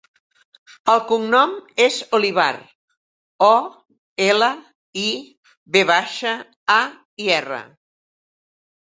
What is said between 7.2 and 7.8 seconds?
erra.